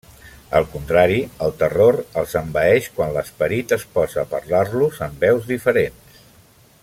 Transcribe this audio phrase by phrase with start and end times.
[0.59, 1.17] Al contrari,
[1.47, 6.25] el terror els envaeix quan l'Esperit es posa a parlar-los, amb veus diferents.